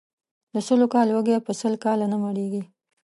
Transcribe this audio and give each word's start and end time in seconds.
د 0.53 0.55
سلو 0.67 0.87
کالو 0.93 1.11
وږى، 1.15 1.35
په 1.45 1.51
سل 1.59 1.73
کاله 1.85 2.05
نه 2.13 2.17
مړېږي. 2.23 2.63